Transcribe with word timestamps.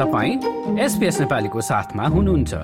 तपाईँ 0.00 0.34
एसपिएस 0.80 1.20
नेपालीको 1.20 1.60
साथमा 1.60 2.04
हुनुहुन्छ। 2.08 2.54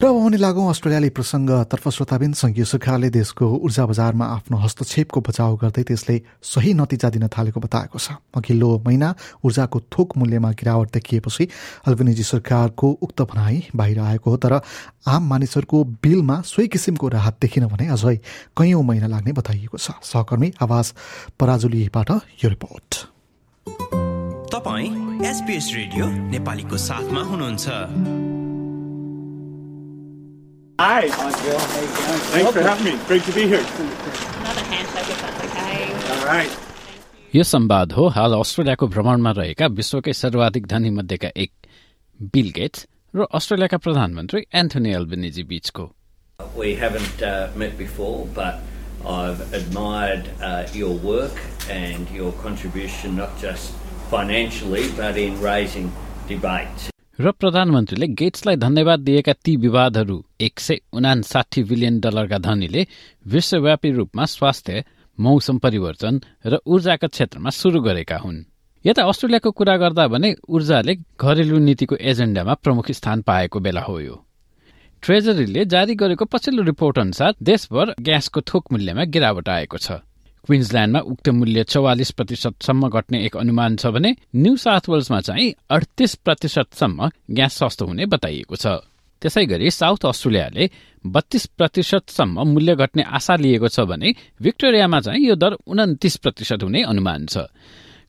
र 0.00 0.10
भने 0.10 0.36
लागौँ 0.36 0.68
अस्ट्रेलियाली 0.68 1.08
प्रसङ्गतर्फ 1.16 1.88
श्रोताबिन 1.88 2.32
सङ्घीय 2.32 2.64
सरकारले 2.64 3.08
देशको 3.10 3.46
ऊर्जा 3.60 3.84
बजारमा 3.86 4.26
आफ्नो 4.36 4.56
हस्तक्षेपको 4.58 5.20
बचाउ 5.20 5.56
गर्दै 5.56 5.82
त्यसले 5.84 6.16
सही 6.42 6.72
नतिजा 6.74 7.08
दिन 7.14 7.28
थालेको 7.28 7.60
बताएको 7.60 7.98
छ। 7.98 8.16
अघिल्लो 8.34 8.68
महिना 8.84 9.08
ऊर्जाको 9.44 9.80
थोक 9.92 10.16
मूल्यमा 10.16 10.50
गिरावट 10.60 10.88
देखिएपछि 10.92 11.44
अल्बेनिजी 11.86 12.24
सरकारको 12.24 12.90
उक्त 13.00 13.22
भनाई 13.22 13.62
बाहिर 13.76 13.98
आएको 14.00 14.30
हो 14.30 14.36
तर 14.36 14.60
आम 15.06 15.22
मानिसहरूको 15.28 15.84
बिलमा 16.02 16.40
सोही 16.42 16.68
किसिमको 16.68 17.08
राहत 17.08 17.34
देखिन 17.40 17.66
भने 17.68 17.88
अझै 17.92 18.16
कैयौँ 18.58 18.82
महिना 18.82 19.06
लाग्ने 19.06 19.32
बताइएको 19.32 19.78
छ। 19.78 20.00
सहकर्मी 20.02 20.52
आवाज 20.60 20.86
पराजुलीबाट 21.40 22.10
यो 22.44 22.48
रिपोर्ट। 22.50 22.90
तपाईँ 24.54 24.88
एसपिएस 25.26 25.68
रेडियो 25.74 26.06
नेपालीको 26.32 26.76
साथमा 26.78 27.22
हुनुहुन्छ 27.30 27.68
Hi. 30.80 31.08
Thanks 31.08 32.50
for 32.52 32.62
having 32.62 32.84
me. 32.84 32.92
Great 33.08 33.24
to 33.24 33.32
be 33.32 33.46
here. 33.52 33.64
Another 33.64 34.64
handshake 34.70 35.10
if 35.14 35.20
that's 35.22 35.42
okay. 35.46 35.80
All 36.14 36.26
right. 36.28 36.56
यो 37.34 37.42
संवाद 37.50 37.92
हो 37.92 38.06
हाल 38.16 38.34
अस्ट्रेलियाको 38.38 38.86
भ्रमणमा 38.94 39.30
रहेका 39.38 39.66
विश्वकै 39.80 40.12
सर्वाधिक 40.22 40.66
धनी 40.74 40.90
मध्येका 40.98 41.30
एक 41.44 41.52
बिल 42.36 42.50
गेट्स 42.56 42.86
र 43.14 43.26
अस्ट्रेलियाका 43.40 43.78
प्रधानमन्त्री 43.86 44.44
एन्थोनी 44.62 44.92
एल्बेनिजी 45.00 45.44
बीचको 45.54 45.88
We 46.62 46.74
haven't 46.84 47.22
uh, 47.22 47.32
met 47.62 47.78
before, 47.78 48.26
but 48.36 48.60
I've 49.16 49.42
admired 49.60 50.30
uh, 50.40 50.66
your 50.82 50.94
work 51.12 51.40
and 51.78 52.14
your 52.20 52.32
contribution, 52.44 53.16
not 53.16 53.36
just 53.46 53.83
financially, 54.10 54.84
but 54.96 55.16
in 55.16 55.40
raising 55.40 55.88
debate. 56.28 56.90
र 57.20 57.30
प्रधानमन्त्रीले 57.30 58.06
गेट्सलाई 58.18 58.56
धन्यवाद 58.56 59.00
दिएका 59.00 59.32
ती 59.44 59.56
विवादहरू 59.56 60.16
एक 60.40 60.60
सय 60.60 60.80
उनासाठी 60.92 61.62
बिलियन 61.62 62.00
डलरका 62.00 62.38
धनीले 62.38 62.86
विश्वव्यापी 63.26 63.90
रूपमा 63.90 64.24
स्वास्थ्य 64.24 64.84
मौसम 65.18 65.58
परिवर्तन 65.58 66.20
र 66.46 66.58
ऊर्जाका 66.66 67.06
क्षेत्रमा 67.06 67.50
शुरू 67.50 67.80
गरेका 67.80 68.16
हुन्। 68.18 68.44
यता 68.84 69.02
अस्ट्रेलियाको 69.08 69.50
कुरा 69.50 69.76
गर्दा 69.76 70.06
भने 70.06 70.34
ऊर्जाले 70.48 70.94
घरेलु 71.20 71.58
नीतिको 71.58 71.96
एजेण्डामा 72.02 72.54
प्रमुख 72.54 72.90
स्थान 72.90 73.22
पाएको 73.22 73.60
बेला 73.60 73.80
हो 73.80 74.00
यो। 74.00 74.16
ट्रेजरीले 75.02 75.64
जारी 75.64 75.94
गरेको 75.94 76.24
पछिल्लो 76.24 76.62
रिपोर्ट 76.62 76.98
अनुसार 76.98 77.34
देशभर 77.42 77.94
ग्यासको 78.00 78.40
थोक 78.40 78.72
मूल्यमा 78.72 79.04
गिरावट 79.04 79.48
आएको 79.48 79.78
छ। 79.78 80.02
क्विन्सल्याण्डमा 80.46 81.00
उक्त 81.12 81.28
मूल्य 81.30 81.62
चौवालिस 81.64 82.10
प्रतिशतसम्म 82.18 82.88
घट्ने 82.88 83.18
एक 83.26 83.36
अनुमान 83.36 83.76
छ 83.76 83.86
भने 83.94 84.10
न्यू 84.36 84.56
साउथ 84.56 84.88
वेल्समा 84.90 85.20
चाहिँ 85.20 85.52
अडतिस 85.70 86.14
प्रतिशतसम्म 86.24 87.08
ग्यास 87.30 87.52
सस्तो 87.58 87.86
हुने 87.86 88.06
बताइएको 88.06 88.56
छ। 88.56 88.66
त्यसै 89.22 89.44
गरी 89.48 89.70
साउथ 89.70 90.04
अस्ट्रेलियाले 90.04 90.64
बत्तीस 91.04 91.44
प्रतिशतसम्म 91.56 92.36
मूल्य 92.52 92.74
घट्ने 92.76 93.02
आशा 93.08 93.34
लिएको 93.40 93.68
छ 93.68 93.88
भने 93.88 94.08
भिक्टोरियामा 94.42 95.00
चाहिँ 95.00 95.26
यो 95.28 95.34
दर 95.40 95.52
उन्तिस 95.64 96.16
प्रतिशत 96.20 96.62
हुने 96.62 96.82
अनुमान 96.84 97.26
छ। 97.26 97.48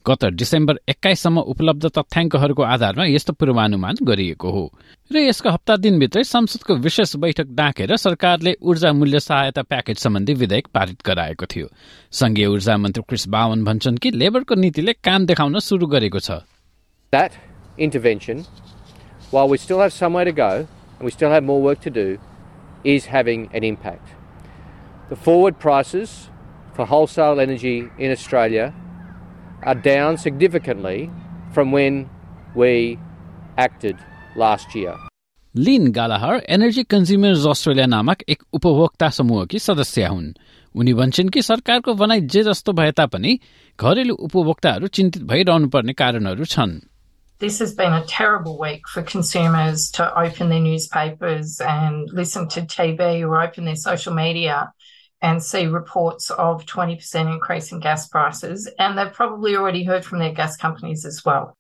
गत 0.08 0.26
डिसेम्बर 0.26 0.80
एक्काइससम्म 0.90 1.40
उपलब्ध 1.40 1.86
तथ्याङ्कहरूको 1.86 2.64
आधारमा 2.64 3.06
यस्तो 3.06 3.34
पूर्वानुमान 3.34 3.96
गरिएको 4.04 4.50
हो। 4.52 4.72
र 5.12 5.18
यसको 5.18 5.50
हप्ता 5.50 5.76
दिनभित्रै 5.76 6.24
संसदको 6.24 6.76
विशेष 6.76 7.16
बैठक 7.16 7.48
डाकेर 7.50 7.96
सरकारले 7.96 8.56
ऊर्जा 8.62 8.92
मूल्य 8.94 9.20
सहायता 9.20 9.62
प्याकेज 9.62 9.98
सम्बन्धी 9.98 10.34
विधेयक 10.34 10.68
पारित 10.68 11.02
गराएको 11.06 11.46
थियो। 11.46 11.68
संघीय 12.12 12.46
ऊर्जा 12.46 12.78
मन्त्री 12.78 13.04
क्रिस 13.10 13.28
बावन 13.28 13.64
भन्छन् 13.64 13.98
कि 13.98 14.12
लेबरको 14.12 14.56
नीतिले 14.56 14.94
काम 14.94 15.26
देखाउन 15.26 15.60
सुरु 15.60 15.88
गरेको 15.88 16.20
छ। 16.20 16.32
For 26.76 26.86
wholesale 26.86 27.40
energy 27.40 27.88
in 27.98 28.12
Australia 28.12 28.74
are 29.63 29.75
down 29.75 30.17
significantly 30.17 31.11
from 31.53 31.73
when 31.73 32.09
we 32.55 32.99
acted 33.59 33.97
last 34.37 34.75
year. 34.75 34.97
लिन 35.55 35.91
गालाहर 35.93 36.43
एनर्जी 36.55 36.83
कन्ज्युमर्स 36.91 37.47
अस्ट्रेलिया 37.51 37.87
नामक 37.87 38.23
एक 38.29 38.43
उपभोक्ता 38.55 39.09
समूहकी 39.17 39.59
सदस्य 39.59 40.07
हुन् 40.07 40.29
उनी 40.75 40.93
भन्छन् 40.95 41.29
कि 41.35 41.43
सरकारको 41.43 41.95
भनाइ 42.03 42.21
जे 42.35 42.43
जस्तो 42.49 42.73
भए 42.81 42.91
तापनि 43.01 43.39
घरेलु 43.79 44.15
उपभोक्ताहरू 44.27 44.87
चिन्तित 44.99 45.23
भइरहनु 45.33 45.69
पर्ने 45.75 45.93
कारणहरू 46.03 46.45
छन् 46.55 46.79
This 47.41 47.59
has 47.59 47.75
been 47.75 47.95
a 47.95 48.05
terrible 48.07 48.59
week 48.61 48.87
for 48.87 49.03
consumers 49.03 49.91
to 49.93 50.07
open 50.23 50.51
their 50.51 50.61
newspapers 50.61 51.59
and 51.61 52.11
listen 52.13 52.49
to 52.49 52.63
TV 52.73 53.23
or 53.27 53.43
open 53.43 53.65
their 53.65 53.81
social 53.83 54.15
media 54.15 54.59
And 55.22 55.42
see 55.42 55.66
reports 55.68 56.30
of 56.32 56.66
20% 56.66 57.34
increase 57.34 57.72
in 57.72 57.80
gas 57.80 58.08
prices. 58.08 58.68
And 58.80 58.98
they've 58.98 59.14
probably 59.14 59.56
already 59.56 59.84
heard 59.84 60.06
from 60.06 60.20
their 60.20 60.34
gas 60.34 60.58
companies 60.58 61.06
as 61.06 61.22
well. 61.26 61.54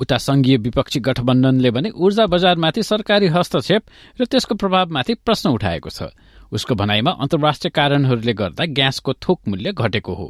उता 0.00 0.16
संघीय 0.18 0.56
विपक्षी 0.58 1.00
गठबन्धनले 1.00 1.70
भने 1.70 1.90
ऊर्जा 1.96 2.26
बजारमाथि 2.26 2.82
सरकारी 2.82 3.26
हस्तक्षेप 3.34 3.82
र 4.20 4.24
त्यसको 4.26 4.54
प्रभावमाथि 4.62 5.14
प्रश्न 5.26 5.50
उठाएको 5.50 5.90
छ 5.90 6.08
उसको 6.52 6.74
भनाइमा 6.74 7.10
अन्तर्राष्ट्रिय 7.24 7.70
कारणहरूले 7.76 8.32
गर्दा 8.40 8.64
ग्यासको 8.78 9.12
थोक 9.26 9.48
मूल्य 9.48 9.72
घटेको 9.72 10.14
हो 10.14 10.26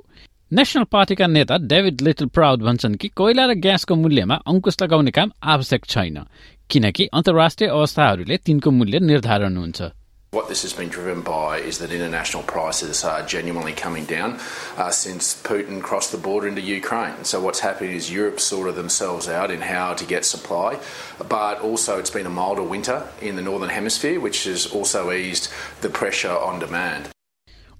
नेशनल 0.52 0.84
पार्टीका 0.92 1.26
नेता 1.26 1.56
डेभिड 1.72 2.00
लिटल 2.08 2.26
प्राउड 2.36 2.62
भन्छन् 2.62 2.96
कि 3.00 3.08
कोइला 3.16 3.46
र 3.46 3.54
ग्यासको 3.64 3.94
मूल्यमा 3.96 4.34
अंकुश 4.46 4.76
लगाउने 4.82 5.10
काम 5.18 5.30
आवश्यक 5.54 5.84
छैन 5.86 6.22
किनकि 6.70 7.08
अन्तर्राष्ट्रिय 7.12 7.70
अवस्थाहरूले 7.70 8.36
तिनको 8.46 8.70
मूल्य 8.70 8.98
निर्धारण 9.02 9.56
हुन्छ 9.56 9.90
What 10.33 10.47
this 10.47 10.61
has 10.61 10.73
been 10.73 10.89
driven 10.89 11.21
by 11.21 11.57
is 11.57 11.79
that 11.79 11.91
international 11.91 12.43
prices 12.43 13.03
are 13.03 13.25
genuinely 13.25 13.73
coming 13.73 14.05
down 14.05 14.39
uh, 14.77 14.91
since 14.91 15.41
Putin 15.41 15.81
crossed 15.81 16.11
the 16.11 16.19
border 16.19 16.47
into 16.47 16.61
Ukraine. 16.61 17.23
So 17.23 17.41
what's 17.41 17.61
happening 17.61 17.93
is 17.95 18.11
Europe 18.11 18.39
sorted 18.39 18.75
themselves 18.75 19.27
out 19.27 19.49
in 19.49 19.61
how 19.61 19.95
to 19.95 20.05
get 20.05 20.25
supply, 20.25 20.79
but 21.27 21.61
also 21.61 21.97
it's 21.97 22.11
been 22.11 22.27
a 22.27 22.29
milder 22.29 22.61
winter 22.61 23.07
in 23.21 23.37
the 23.37 23.41
northern 23.41 23.69
hemisphere, 23.69 24.19
which 24.19 24.43
has 24.43 24.67
also 24.67 25.11
eased 25.11 25.49
the 25.81 25.89
pressure 25.89 26.37
on 26.49 26.59
demand. 26.59 27.09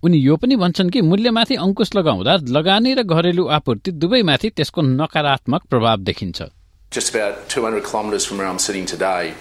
उनी 0.03 0.17
यो 0.17 0.35
पनि 0.41 0.55
भन्छन् 0.55 0.89
कि 0.89 1.01
मूल्यमाथि 1.01 1.55
अंकुश 1.59 1.93
लगाउँदा 1.95 2.35
लगानी 2.57 2.93
र 2.99 3.03
घरेलु 3.03 3.47
आपूर्ति 3.57 3.91
दुवैमाथि 4.01 4.49
त्यसको 4.57 4.81
नकारात्मक 4.81 5.63
प्रभाव 5.69 5.97
देखिन्छ 6.09 6.49
Just 6.91 7.13
about 7.13 7.47
200 7.49 7.83
kilometres 7.85 8.25
from 8.25 8.39
where 8.39 8.47
I'm 8.47 8.57
sitting 8.57 8.87
today, 8.87 9.35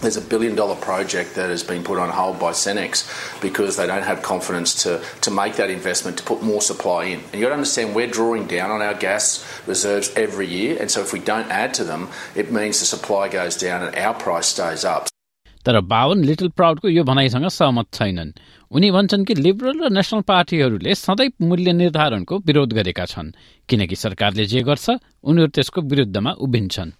there's 0.00 0.16
a 0.16 0.20
billion 0.20 0.54
dollar 0.56 0.76
project 0.76 1.34
that 1.34 1.50
has 1.50 1.62
been 1.62 1.82
put 1.84 1.98
on 1.98 2.08
hold 2.08 2.38
by 2.38 2.52
Cenex 2.52 3.04
because 3.42 3.76
they 3.76 3.86
don't 3.86 4.02
have 4.02 4.22
confidence 4.22 4.82
to, 4.82 5.02
to 5.20 5.30
make 5.30 5.56
that 5.56 5.70
investment 5.70 6.16
to 6.18 6.24
put 6.24 6.42
more 6.42 6.62
supply 6.62 7.04
in. 7.04 7.20
And 7.20 7.34
you've 7.34 7.42
got 7.42 7.48
to 7.48 7.54
understand 7.54 7.94
we're 7.94 8.06
drawing 8.06 8.46
down 8.46 8.70
on 8.70 8.82
our 8.82 8.94
gas 8.94 9.44
reserves 9.66 10.10
every 10.16 10.46
year, 10.46 10.78
and 10.80 10.90
so 10.90 11.02
if 11.02 11.12
we 11.12 11.20
don't 11.20 11.48
add 11.50 11.74
to 11.74 11.84
them, 11.84 12.08
it 12.34 12.50
means 12.50 12.80
the 12.80 12.86
supply 12.86 13.28
goes 13.28 13.56
down 13.56 13.82
and 13.82 13.94
our 13.96 14.14
price 14.14 14.46
stays 14.46 14.84
up. 14.84 15.08
तर 15.64 15.80
बावन 15.84 16.22
little 16.24 16.48
प्राउडको 16.56 16.88
यो 16.88 17.02
भनाइसँग 17.04 17.48
सहमत 17.52 17.86
छैनन् 17.94 18.30
उनी 18.72 18.90
भन्छन् 18.90 19.24
कि 19.28 19.34
liberal 19.34 19.82
र 19.84 19.90
national 19.92 20.20
पार्टीहरूले 20.30 20.94
सधैँ 20.94 21.28
मूल्य 21.48 21.72
निर्धारणको 21.72 22.38
विरोध 22.46 22.72
गरेका 22.80 23.04
छन् 23.12 23.30
किनकि 23.68 23.96
सरकारले 24.04 24.46
जे 24.52 24.62
गर्छ 24.70 24.96
उनीहरू 25.24 25.50
त्यसको 25.52 25.80
विरुद्धमा 25.92 26.32
उभिन्छन् 26.48 26.96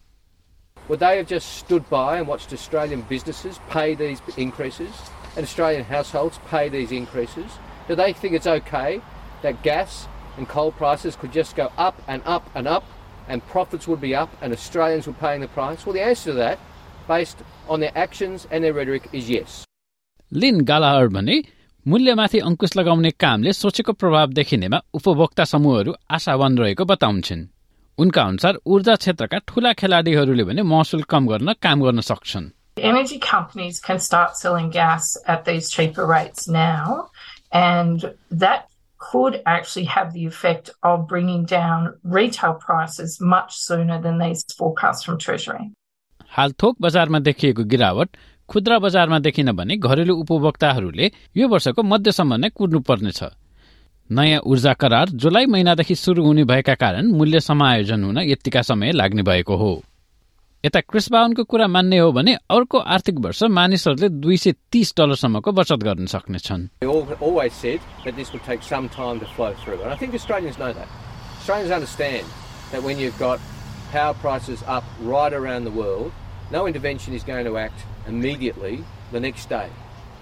Would 0.89 1.01
they 1.01 1.17
have 1.19 1.27
just 1.27 1.57
stood 1.57 1.89
by 1.89 2.19
and 2.19 2.27
watched 2.27 2.53
Australian 2.53 3.03
businesses 3.03 3.61
pay 3.71 3.95
these 3.95 4.21
increases 4.37 4.91
and 5.37 5.45
Australian 5.45 5.85
households 5.85 6.39
pay 6.51 6.69
these 6.69 6.91
increases? 6.91 7.47
Do 7.89 7.95
they 7.95 8.13
think 8.13 8.35
it's 8.35 8.47
okay 8.47 9.01
that 9.43 9.63
gas 9.63 10.09
and 10.37 10.49
coal 10.49 10.73
prices 10.73 11.15
could 11.17 11.33
just 11.33 11.55
go 11.55 11.71
up 11.79 12.03
and 12.09 12.23
up 12.27 12.51
and 12.55 12.67
up 12.67 12.85
and 13.29 13.47
profits 13.47 13.87
would 13.87 14.01
be 14.01 14.15
up 14.15 14.31
and 14.43 14.53
Australians 14.53 15.07
were 15.07 15.13
paying 15.13 15.41
the 15.41 15.49
price? 15.49 15.87
Well, 15.87 15.93
the 15.93 16.03
answer 16.03 16.33
to 16.33 16.37
that, 16.39 16.59
based 17.07 17.39
on 17.69 17.81
their 17.81 17.93
actions 17.95 18.49
and 18.51 18.65
their 18.65 18.75
rhetoric, 18.75 19.09
is 19.13 19.31
yes. 19.31 19.65
लिन 20.33 20.61
गालाहर 20.65 21.09
भने 21.15 21.37
मूल्यमाथि 21.89 22.39
अंकुश 22.49 22.77
लगाउने 22.77 23.11
कामले 23.23 23.53
सोचेको 23.53 23.93
प्रभाव 24.03 24.33
देखिनेमा 24.39 24.79
उपभोक्ता 24.95 25.45
समूहहरू 25.55 25.95
आशावान 26.19 26.59
रहेको 26.59 26.85
बताउँछन् 26.91 27.47
उनका 27.98 28.24
अनुसार 28.24 28.58
ऊर्जा 28.68 28.96
क्षेत्रका 28.96 29.38
ठूला 29.48 29.72
खेलाडीहरूले 29.80 30.44
भने 30.44 30.62
महसुल 30.72 31.04
कम 31.10 31.28
गर्न 31.28 31.54
काम 31.62 31.84
गर्न 31.84 32.02
सक्छन् 32.12 32.52
Energy 32.78 33.18
companies 33.20 33.78
can 33.80 34.00
start 34.00 34.36
selling 34.38 34.70
gas 34.70 35.06
at 35.34 35.46
these 35.46 35.70
cheaper 35.70 36.06
rates 36.08 36.50
now, 36.56 36.96
and 37.60 38.02
that 38.42 38.66
could 39.00 39.38
actually 39.46 39.86
have 39.86 40.12
the 40.14 40.26
effect 40.26 40.72
of 40.84 41.08
bringing 41.08 41.46
down 41.46 41.88
retail 42.18 42.56
prices 42.66 43.16
much 43.36 43.56
sooner 43.60 44.02
than 44.02 44.20
these 44.20 44.44
forecasts 44.60 45.08
from 45.10 45.22
Treasury. 45.28 45.66
हाल 46.32 46.52
थोक 46.64 46.82
बजारमा 46.82 47.20
देखिएको 47.30 47.64
गिरावट 47.72 48.18
खुद्रा 48.50 48.80
बजारमा 48.80 49.20
देखिन 49.30 49.52
भने 49.62 49.78
घरेलु 49.78 50.16
उपभोक्ताहरूले 50.26 51.12
यो 51.38 51.48
वर्षको 51.48 51.84
मध्यसम्म 51.94 52.44
नै 52.44 52.50
कुर्नु 52.60 52.80
पर्नेछ 52.92 53.24
नयाँ 54.12 54.40
ऊर्जा 54.46 54.74
करार 54.74 55.10
जुलाई 55.22 55.46
महिनादेखि 55.50 55.96
सुरु 55.96 56.24
हुने 56.24 56.44
भएका 56.46 56.74
कारण 56.76 57.08
मूल्य 57.18 57.40
समायोजन 57.40 58.04
हुन 58.04 58.18
यत्तिका 58.22 58.62
समय 58.62 58.92
लाग्ने 58.92 59.24
भएको 59.24 59.56
हो 59.58 59.72
यता 60.64 60.80
क्रिस 60.82 61.10
बाउनको 61.12 61.44
कुरा 61.44 61.68
मान्ने 61.68 61.98
हो 61.98 62.12
भने 62.12 62.34
अर्को 62.54 62.78
आर्थिक 62.96 63.20
वर्ष 63.26 63.42
मानिसहरूले 63.58 64.10
दुई 64.10 64.38
सय 64.38 64.54
तीस 64.72 64.94
डलरसम्मको 64.98 65.52
बचत 65.52 65.84
गर्न 65.90 66.06
सक्नेछन् 66.14 66.68
that 72.72 72.82
when 72.84 72.98
you've 73.00 73.18
got 73.20 73.40
power 73.92 74.14
prices 74.16 74.64
up 74.68 74.84
right 75.00 75.34
around 75.34 75.66
the 75.66 75.72
world, 75.72 76.12
no 76.52 76.66
intervention 76.68 77.14
is 77.14 77.24
going 77.24 77.46
to 77.46 77.58
act 77.58 77.84
immediately 78.08 78.84
the 79.12 79.20
next 79.20 79.50
day. 79.50 79.70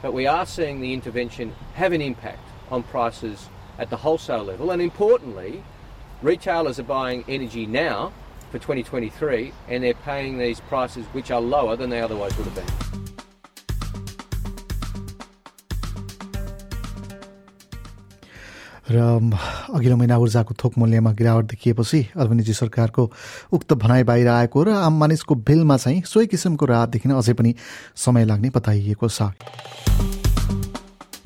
But 0.01 0.13
we 0.13 0.27
are 0.27 0.45
seeing 0.45 0.81
the 0.81 0.93
intervention 0.93 1.53
have 1.75 1.93
an 1.93 2.01
impact 2.01 2.43
on 2.69 2.83
prices 2.83 3.47
at 3.79 3.89
the 3.89 3.97
wholesale 3.97 4.43
level. 4.43 4.71
And 4.71 4.81
importantly, 4.81 5.63
retailers 6.21 6.79
are 6.79 6.83
buying 6.83 7.23
energy 7.27 7.65
now 7.65 8.11
for 8.51 8.59
2023 8.59 9.51
and 9.67 9.83
they're 9.83 9.93
paying 9.93 10.37
these 10.37 10.59
prices 10.61 11.05
which 11.07 11.31
are 11.31 11.41
lower 11.41 11.75
than 11.75 11.89
they 11.89 12.01
otherwise 12.01 12.37
would 12.37 12.45
have 12.45 12.55
been. 12.55 12.93
र 18.91 18.99
अघिल्लो 19.73 19.95
महिना 19.97 20.17
ऊर्जाको 20.17 20.53
थोक 20.63 20.77
मूल्यमा 20.77 21.11
गिरावट 21.19 21.45
देखिएपछि 21.45 22.01
Albanese 22.19 22.53
सरकारको 22.53 23.09
उक्त 23.53 23.73
भनाइ 23.73 24.03
बाहिर 24.03 24.27
आएको 24.27 24.63
र 24.63 24.69
आम 24.85 24.99
मानिसको 24.99 25.35
बिलमा 25.49 25.77
चाहिँ 25.77 26.01
सोही 26.05 26.27
किसिमको 26.27 26.65
राहत 26.65 26.89
देखिन 26.99 27.11
अझै 27.15 27.33
पनि 27.33 27.55
समय 27.95 28.25
लाग्ने 28.25 28.49
बताइएको 28.53 29.09
छ 29.09 30.22